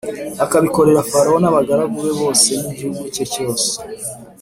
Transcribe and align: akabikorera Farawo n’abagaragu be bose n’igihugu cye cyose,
akabikorera 0.43 1.07
Farawo 1.09 1.37
n’abagaragu 1.41 1.97
be 2.05 2.11
bose 2.21 2.49
n’igihugu 2.63 3.03
cye 3.13 3.25
cyose, 3.33 3.67